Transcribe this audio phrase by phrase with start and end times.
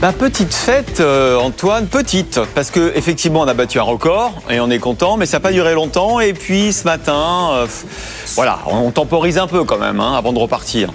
[0.00, 4.60] bah, petite fête, euh, Antoine, petite, parce que effectivement on a battu un record et
[4.60, 6.20] on est content, mais ça n'a pas duré longtemps.
[6.20, 7.66] Et puis ce matin, euh,
[8.34, 10.92] voilà, on temporise un peu quand même hein, avant de repartir.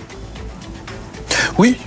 [1.58, 1.78] Oui,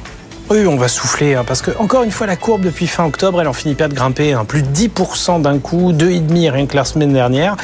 [0.51, 3.41] oui, on va souffler, hein, parce que encore une fois, la courbe depuis fin octobre,
[3.41, 6.77] elle en finit pas de grimper, hein, plus de 10% d'un coup, 2,5 rien que
[6.77, 7.57] la semaine dernière.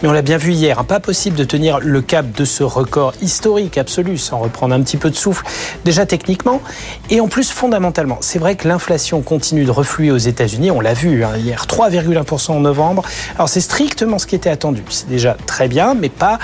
[0.00, 2.62] Mais on l'a bien vu hier, hein, pas possible de tenir le cap de ce
[2.62, 5.44] record historique absolu sans reprendre un petit peu de souffle,
[5.84, 6.62] déjà techniquement,
[7.10, 8.18] et en plus fondamentalement.
[8.20, 12.60] C'est vrai que l'inflation continue de refluer aux États-Unis, on l'a vu hier, 3,1% en
[12.60, 13.02] novembre.
[13.34, 16.38] Alors c'est strictement ce qui était attendu, c'est déjà très bien, mais pas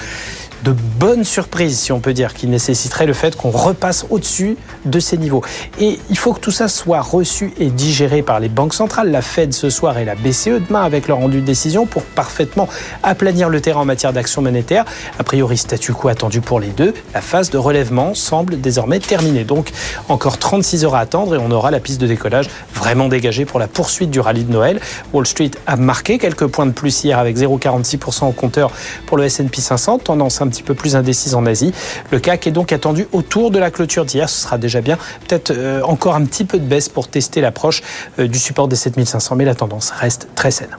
[0.64, 5.00] de bonnes surprises, si on peut dire, qui nécessiterait le fait qu'on repasse au-dessus de
[5.00, 5.42] ces niveaux.
[5.78, 9.22] Et il faut que tout ça soit reçu et digéré par les banques centrales, la
[9.22, 12.68] Fed ce soir et la BCE demain avec leur rendu de décision pour parfaitement
[13.02, 14.84] aplanir le terrain en matière d'action monétaire.
[15.18, 16.94] A priori, statu quo attendu pour les deux.
[17.14, 19.44] La phase de relèvement semble désormais terminée.
[19.44, 19.70] Donc,
[20.08, 23.58] encore 36 heures à attendre et on aura la piste de décollage vraiment dégagée pour
[23.58, 24.80] la poursuite du rallye de Noël.
[25.12, 28.70] Wall Street a marqué quelques points de plus hier avec 0,46% au compteur
[29.06, 31.72] pour le S&P 500, tendance un petit peu plus indécise en Asie.
[32.10, 34.28] Le CAC est donc attendu autour de la clôture d'hier.
[34.28, 34.98] Ce sera déjà bien.
[35.26, 37.82] Peut-être euh, encore un petit peu de baisse pour tester l'approche
[38.18, 40.76] euh, du support des 7500, mais la tendance reste très saine.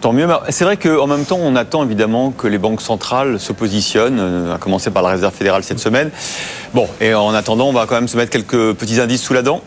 [0.00, 0.26] tant mieux.
[0.50, 4.54] C'est vrai qu'en même temps, on attend évidemment que les banques centrales se positionnent, euh,
[4.54, 6.10] à commencer par la Réserve fédérale cette semaine.
[6.74, 9.42] Bon, et en attendant, on va quand même se mettre quelques petits indices sous la
[9.42, 9.62] dent.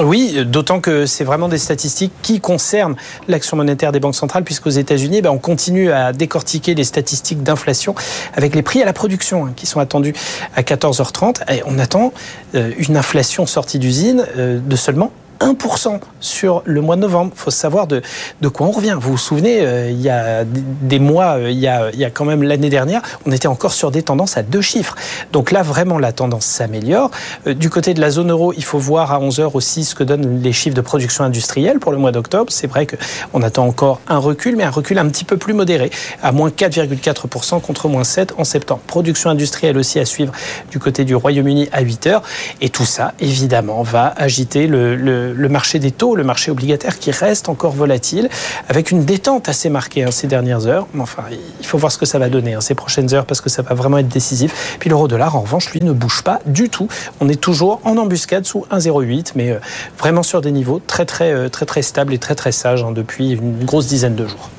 [0.00, 2.96] Oui, d'autant que c'est vraiment des statistiques qui concernent
[3.28, 7.94] l'action monétaire des banques centrales, puisqu'aux États-Unis, ben, on continue à décortiquer les statistiques d'inflation
[8.34, 10.14] avec les prix à la production hein, qui sont attendus
[10.56, 11.42] à 14h30.
[11.54, 12.12] Et on attend
[12.54, 15.12] euh, une inflation sortie d'usine euh, de seulement
[15.44, 17.32] 1% sur le mois de novembre.
[17.34, 18.02] Il faut savoir de,
[18.48, 18.96] quoi on revient.
[18.98, 22.42] Vous vous souvenez, euh, il y a des mois, euh, il, y a, quand même
[22.42, 24.94] l'année dernière, on était encore sur des tendances à deux chiffres.
[25.32, 27.10] Donc là, vraiment, la tendance s'améliore.
[27.46, 30.02] Euh, du côté de la zone euro, il faut voir à 11h aussi ce que
[30.02, 32.50] donnent les chiffres de production industrielle pour le mois d'octobre.
[32.50, 35.90] C'est vrai qu'on attend encore un recul, mais un recul un petit peu plus modéré,
[36.22, 38.80] à moins 4,4% contre moins 7 en septembre.
[38.86, 40.32] Production industrielle aussi à suivre
[40.70, 42.22] du côté du Royaume-Uni à 8h.
[42.62, 47.10] Et tout ça, évidemment, va agiter le le marché des taux, le marché obligataire qui
[47.10, 48.28] reste encore volatile,
[48.68, 50.86] avec une détente assez marquée hein, ces dernières heures.
[50.98, 51.24] Enfin,
[51.60, 53.62] il faut voir ce que ça va donner hein, ces prochaines heures parce que ça
[53.62, 54.76] va vraiment être décisif.
[54.78, 56.88] Puis l'euro-dollar, en revanche, lui, ne bouge pas du tout.
[57.20, 59.58] On est toujours en embuscade sous 1,08, mais euh,
[59.98, 62.92] vraiment sur des niveaux très, très, euh, très, très stables et très, très sages hein,
[62.92, 64.50] depuis une grosse dizaine de jours.